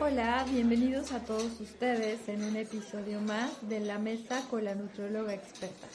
Hola, 0.00 0.46
bienvenidos 0.48 1.10
a 1.10 1.24
todos 1.24 1.60
ustedes 1.60 2.28
en 2.28 2.44
un 2.44 2.54
episodio 2.54 3.20
más 3.20 3.68
de 3.68 3.80
La 3.80 3.98
Mesa 3.98 4.46
con 4.48 4.64
la 4.64 4.76
Nutróloga 4.76 5.34
Experta. 5.34 5.88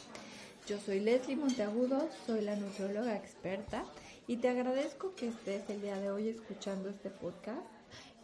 Yo 0.68 0.78
soy 0.78 1.00
Leslie 1.00 1.38
Monteagudo, 1.38 2.10
soy 2.26 2.42
la 2.42 2.58
nutróloga 2.58 3.16
experta 3.16 3.86
y 4.28 4.38
te 4.38 4.50
agradezco 4.50 5.16
que 5.16 5.30
estés 5.30 5.70
el 5.70 5.82
día 5.82 5.98
de 6.02 6.12
hoy 6.12 6.28
escuchando 6.28 6.90
este 6.90 7.12
podcast 7.12 7.62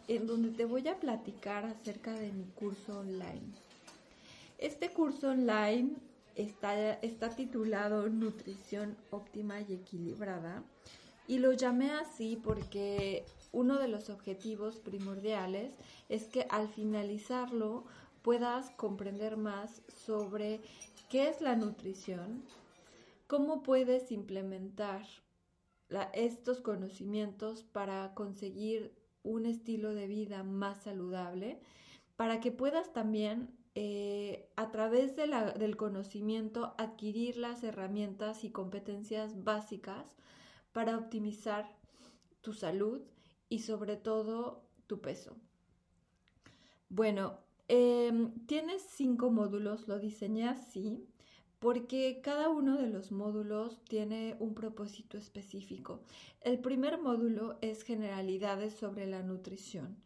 en 0.06 0.26
donde 0.26 0.50
te 0.50 0.66
voy 0.66 0.86
a 0.86 1.00
platicar 1.00 1.64
acerca 1.64 2.12
de 2.12 2.30
mi 2.30 2.44
curso 2.44 2.98
online. 2.98 3.54
Este 4.58 4.90
curso 4.90 5.30
online 5.30 5.92
está, 6.34 6.92
está 7.00 7.30
titulado 7.30 8.06
Nutrición 8.10 8.98
óptima 9.08 9.62
y 9.62 9.72
equilibrada 9.72 10.62
y 11.26 11.38
lo 11.38 11.52
llamé 11.52 11.92
así 11.92 12.36
porque 12.36 13.24
uno 13.52 13.78
de 13.78 13.88
los 13.88 14.10
objetivos 14.10 14.76
primordiales 14.78 15.74
es 16.08 16.24
que 16.28 16.46
al 16.50 16.68
finalizarlo 16.68 17.84
puedas 18.22 18.70
comprender 18.72 19.36
más 19.36 19.82
sobre 19.88 20.60
qué 21.08 21.28
es 21.28 21.40
la 21.40 21.56
nutrición, 21.56 22.44
cómo 23.26 23.62
puedes 23.62 24.12
implementar 24.12 25.02
estos 26.14 26.60
conocimientos 26.60 27.64
para 27.64 28.14
conseguir 28.14 28.92
un 29.22 29.46
estilo 29.46 29.92
de 29.92 30.06
vida 30.06 30.42
más 30.44 30.82
saludable, 30.82 31.60
para 32.16 32.40
que 32.40 32.52
puedas 32.52 32.92
también 32.92 33.50
eh, 33.74 34.48
a 34.56 34.70
través 34.70 35.16
del 35.16 35.76
conocimiento 35.76 36.74
adquirir 36.78 37.36
las 37.36 37.62
herramientas 37.64 38.44
y 38.44 38.50
competencias 38.50 39.42
básicas 39.42 40.16
para 40.72 40.96
optimizar 40.96 41.66
tu 42.40 42.52
salud 42.52 43.00
y 43.50 43.58
sobre 43.58 43.96
todo 43.96 44.62
tu 44.86 45.02
peso. 45.02 45.36
Bueno, 46.88 47.38
em, 47.68 48.32
tienes 48.46 48.82
cinco 48.82 49.30
módulos, 49.30 49.86
lo 49.86 49.98
diseñé 49.98 50.48
así 50.48 51.06
porque 51.58 52.20
cada 52.22 52.48
uno 52.48 52.78
de 52.78 52.88
los 52.88 53.12
módulos 53.12 53.84
tiene 53.84 54.34
un 54.40 54.54
propósito 54.54 55.18
específico. 55.18 56.00
El 56.40 56.58
primer 56.58 56.98
módulo 56.98 57.58
es 57.60 57.82
generalidades 57.82 58.72
sobre 58.72 59.06
la 59.06 59.22
nutrición. 59.22 59.98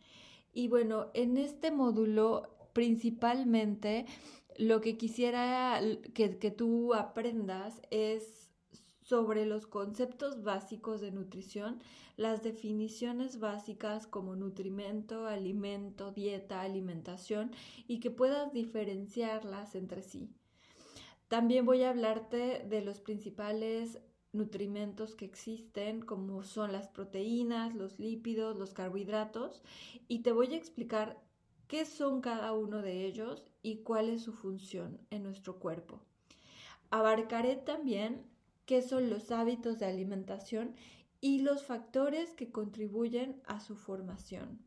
Y 0.53 0.67
bueno, 0.67 1.11
en 1.15 1.37
este 1.37 1.71
módulo 1.71 2.51
principalmente 2.73 4.05
lo 4.59 4.81
que 4.81 4.97
quisiera 4.97 5.81
que, 6.13 6.39
que 6.39 6.51
tú 6.51 6.93
aprendas 6.93 7.81
es 7.91 8.44
sobre 9.05 9.45
los 9.45 9.67
conceptos 9.67 10.43
básicos 10.43 11.03
de 11.03 11.13
nutrición, 11.13 11.79
las 12.17 12.43
definiciones 12.43 13.39
básicas 13.39 14.07
como 14.07 14.35
nutrimento, 14.35 15.27
alimento, 15.27 16.11
dieta, 16.11 16.63
alimentación 16.63 17.53
y 17.87 18.01
que 18.01 18.11
puedas 18.11 18.53
diferenciarlas 18.53 19.75
entre 19.75 20.03
sí. 20.03 20.31
También 21.29 21.67
voy 21.67 21.83
a 21.83 21.91
hablarte 21.91 22.65
de 22.67 22.81
los 22.81 23.01
principales 23.01 24.01
nutrimentos 24.33 25.15
que 25.15 25.27
existen, 25.27 26.01
como 26.01 26.43
son 26.43 26.73
las 26.73 26.89
proteínas, 26.89 27.75
los 27.75 27.99
lípidos, 27.99 28.57
los 28.57 28.73
carbohidratos, 28.73 29.63
y 30.09 30.21
te 30.21 30.33
voy 30.33 30.55
a 30.55 30.57
explicar 30.57 31.23
qué 31.69 31.85
son 31.85 32.23
cada 32.23 32.53
uno 32.55 32.81
de 32.81 33.05
ellos 33.05 33.45
y 33.63 33.83
cuál 33.83 34.09
es 34.09 34.23
su 34.23 34.33
función 34.33 34.99
en 35.11 35.23
nuestro 35.23 35.59
cuerpo. 35.59 36.01
Abarcaré 36.91 37.57
también 37.57 38.34
qué 38.67 38.83
son 38.83 39.11
los 39.11 39.31
hábitos 39.31 39.79
de 39.79 39.87
alimentación 39.87 40.75
y 41.21 41.41
los 41.41 41.65
factores 41.65 42.33
que 42.35 42.51
contribuyen 42.51 43.41
a 43.47 43.61
su 43.61 43.77
formación. 43.77 44.59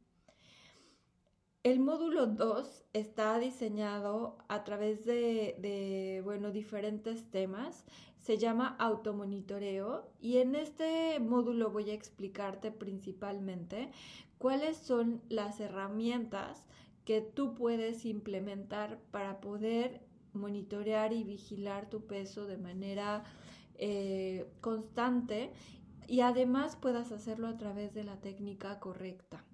El 1.63 1.81
módulo 1.81 2.28
2 2.28 2.85
está 2.94 3.38
diseñado 3.40 4.38
a 4.47 4.63
través 4.63 5.03
de, 5.03 6.22
bueno, 6.24 6.52
diferentes 6.52 7.30
temas. 7.30 7.84
Se 8.19 8.38
llama 8.38 8.75
automonitoreo 8.80 10.09
y 10.22 10.38
en 10.38 10.56
este 10.56 11.19
módulo 11.19 11.69
voy 11.69 11.90
a 11.90 11.94
explicarte 11.94 12.72
principalmente 12.72 13.91
cuáles 14.38 14.78
son 14.78 15.22
las 15.29 15.59
herramientas 15.59 16.66
que 17.03 17.22
tú 17.22 17.53
puedes 17.53 18.06
implementar 18.06 19.00
para 19.12 19.41
poder 19.41 20.02
monitorear 20.34 21.12
y 21.12 21.24
vigilar 21.24 21.90
tu 21.90 22.06
peso 22.08 22.46
de 22.46 22.58
manera 22.58 23.25
eh, 23.78 24.50
constante 24.62 25.52
y 26.08 26.22
además 26.22 26.76
puedas 26.76 27.12
hacerlo 27.12 27.48
a 27.48 27.58
través 27.58 27.94
de 27.94 28.04
la 28.04 28.20
técnica 28.22 28.80
correcta. 28.80 29.46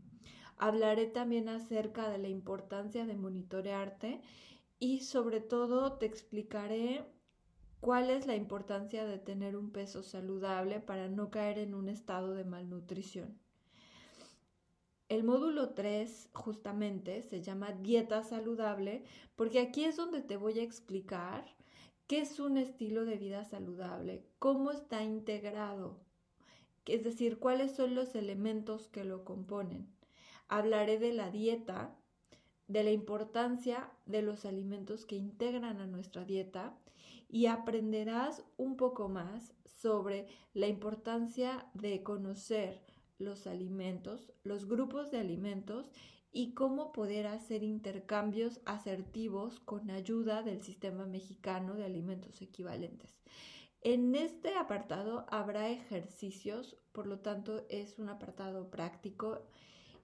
Hablaré 0.58 1.08
también 1.08 1.50
acerca 1.50 2.10
de 2.10 2.20
la 2.20 2.30
importancia 2.30 3.06
de 3.06 3.16
monitorearte 3.16 4.22
y 4.80 5.02
sobre 5.02 5.42
todo 5.42 5.94
te 5.94 6.06
explicaré 6.06 7.06
cuál 7.80 8.10
es 8.10 8.28
la 8.28 8.36
importancia 8.36 9.06
de 9.06 9.18
tener 9.18 9.58
un 9.58 9.72
peso 9.72 10.04
saludable 10.04 10.80
para 10.80 11.10
no 11.10 11.30
caer 11.30 11.58
en 11.58 11.74
un 11.74 11.90
estado 11.90 12.34
de 12.34 12.46
malnutrición. 12.46 13.38
El 15.10 15.24
módulo 15.24 15.72
3 15.72 16.30
justamente 16.34 17.24
se 17.24 17.42
llama 17.42 17.74
dieta 17.74 18.24
saludable 18.24 19.04
porque 19.36 19.60
aquí 19.60 19.84
es 19.84 19.98
donde 19.98 20.22
te 20.22 20.38
voy 20.38 20.60
a 20.60 20.64
explicar 20.64 21.46
qué 22.13 22.19
es 22.19 22.40
un 22.40 22.59
estilo 22.59 23.06
de 23.06 23.18
vida 23.18 23.44
saludable, 23.44 24.24
cómo 24.38 24.69
está 24.69 25.01
integrado, 25.01 25.97
es 26.85 27.03
decir, 27.03 27.40
cuáles 27.40 27.72
son 27.72 27.96
los 27.96 28.13
elementos 28.13 28.88
que 28.88 29.03
lo 29.03 29.25
componen. 29.25 29.88
Hablaré 30.47 31.00
de 31.00 31.12
la 31.12 31.31
dieta, 31.31 31.96
de 32.68 32.84
la 32.84 32.91
importancia 32.91 33.90
de 34.06 34.22
los 34.22 34.46
alimentos 34.46 35.07
que 35.07 35.16
integran 35.16 35.79
a 35.79 35.88
nuestra 35.88 36.24
dieta 36.24 36.78
y 37.29 37.47
aprenderás 37.47 38.44
un 38.57 38.78
poco 38.78 39.09
más 39.09 39.56
sobre 39.66 40.28
la 40.53 40.68
importancia 40.68 41.66
de 41.74 42.03
conocer 42.03 42.80
los 43.18 43.47
alimentos, 43.47 44.31
los 44.44 44.68
grupos 44.68 45.12
de 45.12 45.19
alimentos 45.19 45.91
y 46.31 46.53
cómo 46.53 46.91
poder 46.91 47.28
hacer 47.28 47.63
intercambios 47.63 48.59
asertivos 48.66 49.59
con 49.59 49.91
ayuda 49.91 50.41
del 50.41 50.63
sistema 50.63 51.06
mexicano 51.06 51.75
de 51.75 51.85
alimentos 51.85 52.41
equivalentes. 52.41 53.22
En 53.81 54.16
este 54.16 54.56
apartado 54.56 55.25
habrá 55.29 55.69
ejercicios, 55.69 56.78
por 56.91 57.06
lo 57.06 57.19
tanto 57.19 57.66
es 57.69 58.00
un 58.00 58.09
apartado 58.09 58.72
práctico 58.72 59.41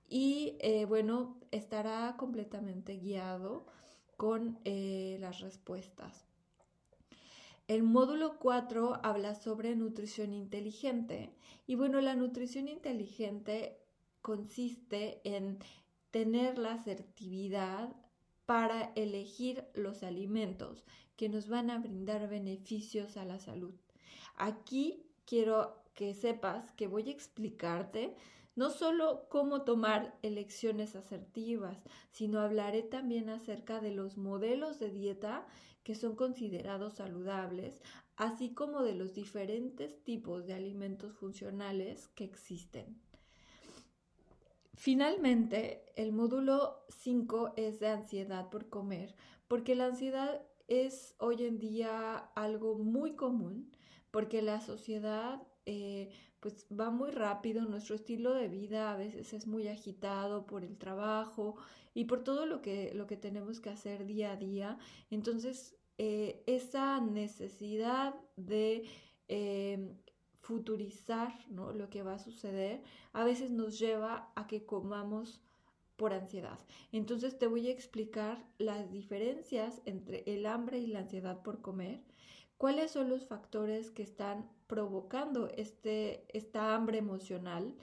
y 0.07 0.57
eh, 0.59 0.85
bueno, 0.85 1.39
estará 1.51 2.15
completamente 2.17 2.97
guiado 2.97 3.65
con 4.17 4.59
eh, 4.65 5.17
las 5.21 5.39
respuestas. 5.39 6.28
El 7.69 7.83
módulo 7.83 8.39
4 8.39 8.99
habla 9.03 9.35
sobre 9.35 9.75
nutrición 9.75 10.33
inteligente 10.33 11.29
y 11.67 11.75
bueno, 11.75 12.01
la 12.01 12.15
nutrición 12.15 12.67
inteligente 12.67 13.77
consiste 14.23 15.21
en 15.23 15.59
tener 16.09 16.57
la 16.57 16.73
asertividad 16.73 17.95
para 18.47 18.91
elegir 18.95 19.65
los 19.75 20.01
alimentos 20.01 20.83
que 21.15 21.29
nos 21.29 21.47
van 21.47 21.69
a 21.69 21.77
brindar 21.77 22.27
beneficios 22.27 23.17
a 23.17 23.25
la 23.25 23.37
salud. 23.37 23.75
Aquí 24.35 25.03
quiero 25.27 25.83
que 25.99 26.13
sepas 26.13 26.71
que 26.77 26.87
voy 26.87 27.09
a 27.09 27.11
explicarte 27.11 28.15
no 28.55 28.69
solo 28.69 29.27
cómo 29.27 29.63
tomar 29.63 30.17
elecciones 30.21 30.95
asertivas, 30.95 31.77
sino 32.09 32.39
hablaré 32.39 32.83
también 32.83 33.27
acerca 33.27 33.81
de 33.81 33.91
los 33.91 34.15
modelos 34.15 34.79
de 34.79 34.91
dieta 34.91 35.45
que 35.83 35.95
son 35.95 36.15
considerados 36.15 36.93
saludables, 36.93 37.81
así 38.15 38.53
como 38.53 38.81
de 38.81 38.95
los 38.95 39.13
diferentes 39.13 40.01
tipos 40.05 40.47
de 40.47 40.53
alimentos 40.53 41.17
funcionales 41.17 42.07
que 42.15 42.23
existen. 42.23 43.01
Finalmente, 44.75 45.83
el 45.97 46.13
módulo 46.13 46.85
5 46.87 47.55
es 47.57 47.81
de 47.81 47.89
ansiedad 47.89 48.49
por 48.49 48.69
comer, 48.69 49.17
porque 49.49 49.75
la 49.75 49.87
ansiedad 49.87 50.41
es 50.69 51.13
hoy 51.17 51.43
en 51.43 51.59
día 51.59 52.15
algo 52.35 52.77
muy 52.77 53.17
común, 53.17 53.69
porque 54.11 54.41
la 54.41 54.61
sociedad 54.61 55.45
eh, 55.71 56.09
pues 56.39 56.65
va 56.71 56.89
muy 56.89 57.11
rápido, 57.11 57.63
nuestro 57.63 57.93
estilo 57.93 58.33
de 58.33 58.47
vida 58.47 58.91
a 58.91 58.97
veces 58.97 59.33
es 59.33 59.45
muy 59.45 59.67
agitado 59.67 60.47
por 60.47 60.63
el 60.63 60.79
trabajo 60.79 61.57
y 61.93 62.05
por 62.05 62.23
todo 62.23 62.47
lo 62.47 62.59
que, 62.63 62.91
lo 62.95 63.05
que 63.05 63.17
tenemos 63.17 63.59
que 63.59 63.69
hacer 63.69 64.07
día 64.07 64.31
a 64.31 64.35
día. 64.35 64.79
Entonces, 65.11 65.75
eh, 65.99 66.41
esa 66.47 66.99
necesidad 67.01 68.15
de 68.35 68.85
em, 69.27 69.95
futurizar 70.39 71.31
¿no? 71.51 71.71
lo 71.71 71.87
que 71.91 72.01
va 72.01 72.15
a 72.15 72.19
suceder 72.19 72.81
a 73.13 73.23
veces 73.23 73.51
nos 73.51 73.77
lleva 73.77 74.31
a 74.35 74.47
que 74.47 74.65
comamos 74.65 75.39
por 75.97 76.13
ansiedad. 76.13 76.57
Entonces 76.91 77.37
te 77.37 77.45
voy 77.45 77.67
a 77.67 77.71
explicar 77.71 78.43
las 78.57 78.89
diferencias 78.91 79.81
entre 79.85 80.23
el 80.25 80.47
hambre 80.47 80.79
y 80.79 80.87
la 80.87 80.99
ansiedad 80.99 81.43
por 81.43 81.61
comer 81.61 82.01
cuáles 82.59 82.91
son 82.91 83.09
los 83.09 83.25
factores 83.25 83.89
que 83.89 84.03
están 84.03 84.47
provocando 84.67 85.47
este, 85.47 86.25
esta 86.27 86.75
hambre 86.75 86.97
emocional 86.97 87.73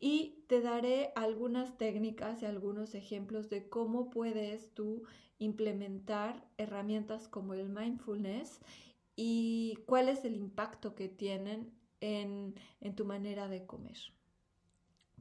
y 0.00 0.42
te 0.48 0.62
daré 0.62 1.12
algunas 1.14 1.76
técnicas 1.76 2.42
y 2.42 2.46
algunos 2.46 2.94
ejemplos 2.94 3.50
de 3.50 3.68
cómo 3.68 4.08
puedes 4.08 4.72
tú 4.72 5.02
implementar 5.38 6.42
herramientas 6.56 7.28
como 7.28 7.52
el 7.52 7.68
mindfulness 7.68 8.60
y 9.14 9.78
cuál 9.84 10.08
es 10.08 10.24
el 10.24 10.36
impacto 10.36 10.94
que 10.94 11.08
tienen 11.08 11.70
en, 12.00 12.54
en 12.80 12.96
tu 12.96 13.04
manera 13.04 13.46
de 13.46 13.66
comer. 13.66 13.98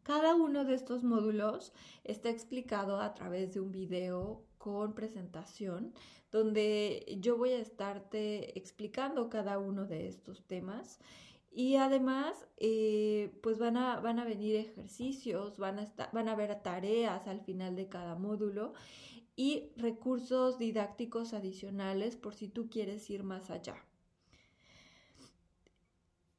Cada 0.04 0.34
uno 0.34 0.64
de 0.64 0.76
estos 0.76 1.04
módulos 1.04 1.74
está 2.06 2.30
explicado 2.30 3.02
a 3.02 3.14
través 3.14 3.54
de 3.54 3.60
un 3.60 3.74
video 3.74 4.47
con 4.68 4.94
presentación 4.94 5.94
donde 6.30 7.06
yo 7.22 7.38
voy 7.38 7.52
a 7.52 7.60
estarte 7.60 8.60
explicando 8.60 9.30
cada 9.30 9.60
uno 9.60 9.86
de 9.86 10.10
estos 10.10 10.44
temas 10.46 11.00
y 11.50 11.78
además 11.78 12.36
eh, 12.58 13.32
pues 13.42 13.60
van 13.60 13.78
a, 13.78 14.02
van 14.02 14.20
a 14.20 14.26
venir 14.26 14.58
ejercicios, 14.58 15.58
van 15.58 15.80
a, 15.80 15.84
estar, 15.84 16.10
van 16.12 16.28
a 16.28 16.34
haber 16.34 16.54
tareas 16.62 17.30
al 17.30 17.40
final 17.40 17.78
de 17.78 17.88
cada 17.88 18.16
módulo 18.16 18.74
y 19.38 19.72
recursos 19.78 20.60
didácticos 20.60 21.34
adicionales 21.34 22.18
por 22.18 22.36
si 22.36 22.50
tú 22.50 22.70
quieres 22.70 23.10
ir 23.10 23.24
más 23.24 23.50
allá. 23.50 23.86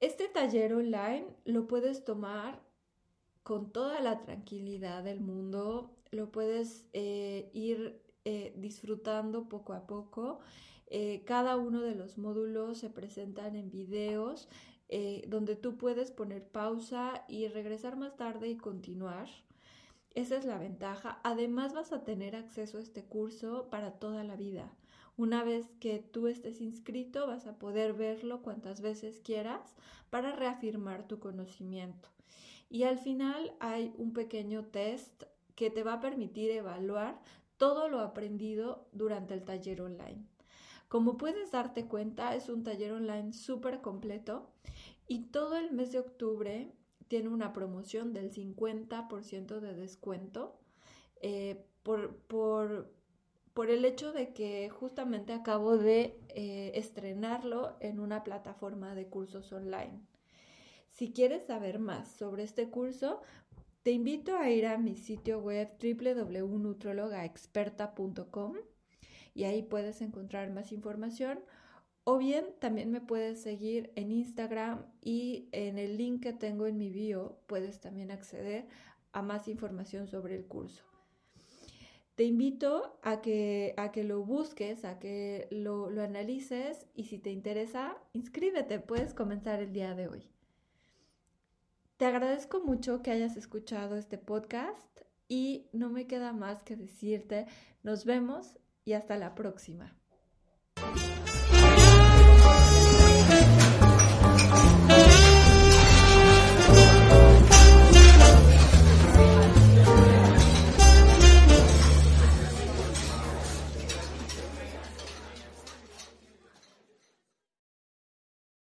Este 0.01 0.29
taller 0.29 0.75
online 0.75 1.25
lo 1.47 1.67
puedes 1.67 2.05
tomar 2.05 2.61
con 3.43 3.73
toda 3.73 4.03
la 4.03 4.21
tranquilidad 4.21 5.03
del 5.03 5.21
mundo, 5.21 5.97
lo 6.11 6.31
puedes 6.31 6.85
eh, 6.93 7.49
ir 7.55 8.08
eh, 8.25 8.53
disfrutando 8.57 9.49
poco 9.49 9.73
a 9.73 9.87
poco. 9.87 10.41
Eh, 10.87 11.23
cada 11.27 11.57
uno 11.57 11.83
de 11.83 11.95
los 11.95 12.19
módulos 12.19 12.79
se 12.79 12.91
presentan 12.91 13.57
en 13.57 13.71
videos 13.71 14.49
donde 15.27 15.55
tú 15.55 15.77
puedes 15.77 16.11
poner 16.11 16.43
pausa 16.49 17.27
y 17.29 17.47
regresar 17.49 17.97
más 17.99 18.17
tarde 18.17 18.49
y 18.49 18.57
continuar. 18.57 19.29
Esa 20.15 20.37
es 20.37 20.47
la 20.47 20.57
ventaja. 20.57 21.21
Además 21.23 21.75
vas 21.75 21.93
a 21.93 22.05
tener 22.05 22.35
acceso 22.35 22.79
a 22.79 22.81
este 22.81 23.05
curso 23.05 23.69
para 23.71 23.93
toda 23.93 24.25
la 24.25 24.35
vida. 24.35 24.73
Una 25.19 25.43
vez 25.43 25.67
que 25.81 25.99
tú 25.99 26.29
estés 26.29 26.61
inscrito 26.61 27.27
vas 27.27 27.47
a 27.47 27.59
poder 27.59 27.93
verlo 27.93 28.41
cuantas 28.41 28.81
veces 28.81 29.21
quieras 29.21 29.75
para 30.11 30.31
reafirmar 30.31 31.07
tu 31.07 31.19
conocimiento. 31.19 32.09
Y 32.71 32.85
al 32.85 32.99
final 32.99 33.53
hay 33.61 33.93
un 33.97 34.13
pequeño 34.13 34.65
test 34.65 35.25
que 35.55 35.71
te 35.71 35.83
va 35.83 35.95
a 35.95 36.01
permitir 36.01 36.51
evaluar 36.51 37.21
todo 37.59 37.89
lo 37.89 38.01
aprendido 38.01 38.89
durante 38.93 39.35
el 39.35 39.45
taller 39.45 39.83
online. 39.83 40.25
Como 40.89 41.19
puedes 41.19 41.51
darte 41.51 41.87
cuenta, 41.87 42.35
es 42.35 42.49
un 42.49 42.65
taller 42.65 42.93
online 42.93 43.35
súper 43.35 43.83
completo 43.83 44.51
y 45.07 45.25
todo 45.27 45.57
el 45.57 45.73
mes 45.73 45.93
de 45.93 45.99
octubre 45.99 46.73
tiene 47.09 47.29
una 47.29 47.53
promoción 47.53 48.13
del 48.13 48.33
50% 48.33 49.61
de 49.61 49.75
descuento 49.75 50.59
eh, 51.21 51.65
por, 51.83 52.17
por, 52.17 52.91
por, 53.55 53.71
el 53.71 53.85
hecho 53.85 54.13
de 54.13 54.33
que 54.33 54.69
justamente 54.71 55.33
acabo 55.33 55.77
de 55.77 56.21
eh, 56.29 56.73
estrenarlo 56.75 57.77
en 57.81 57.99
una 57.99 58.25
plataforma 58.25 58.95
de 58.95 59.09
cursos 59.09 59.53
online. 59.53 60.01
Si 60.91 61.13
quieres 61.13 61.47
saber 61.47 61.79
más 61.79 62.11
sobre 62.11 62.43
este 62.43 62.71
curso, 62.71 63.23
te 63.89 63.93
invito 63.93 64.37
a 64.37 64.51
ir 64.51 64.67
a 64.67 64.77
mi 64.77 64.97
sitio 64.97 65.39
web 65.39 65.71
www.nutrologaexperta.com 65.81 68.57
y 69.33 69.45
ahí 69.45 69.63
puedes 69.63 70.03
encontrar 70.03 70.51
más 70.51 70.73
información. 70.73 71.41
O 72.05 72.19
bien 72.19 72.45
también 72.59 72.91
me 72.91 73.01
puedes 73.01 73.41
seguir 73.41 73.91
en 73.97 74.13
Instagram 74.13 74.85
y 75.01 75.49
en 75.53 75.79
el 75.79 75.97
link 75.97 76.23
que 76.23 76.35
tengo 76.35 76.67
en 76.67 76.77
mi 76.77 76.91
bio 76.91 77.41
puedes 77.47 77.81
también 77.81 78.11
acceder 78.11 78.67
a 79.13 79.23
más 79.23 79.49
información 79.49 80.07
sobre 80.07 80.35
el 80.35 80.45
curso. 80.45 80.85
Te 82.15 82.25
invito 82.25 83.01
a 83.03 83.23
que, 83.23 83.73
a 83.79 83.91
que 83.91 84.05
lo 84.05 84.23
busques, 84.23 84.85
a 84.85 84.99
que 84.99 85.49
lo, 85.51 85.89
lo 85.89 86.03
analices 86.03 86.85
y 86.95 87.05
si 87.05 87.19
te 87.19 87.31
interesa, 87.31 87.97
inscríbete, 88.13 88.81
puedes 88.81 89.15
comenzar 89.15 89.63
el 89.63 89.73
día 89.73 89.95
de 89.95 90.09
hoy. 90.09 90.29
Te 91.99 92.07
agradezco 92.07 92.61
mucho 92.61 93.03
que 93.03 93.11
hayas 93.11 93.37
escuchado 93.37 93.97
este 93.97 94.19
podcast 94.19 95.01
y 95.27 95.69
no 95.73 95.91
me 95.91 96.07
queda 96.07 96.33
más 96.33 96.63
que 96.63 96.77
decirte 96.77 97.47
nos 97.83 98.05
vemos 98.05 98.57
y 98.85 98.93
hasta 98.93 99.17
la 99.17 99.35
próxima. 99.35 99.99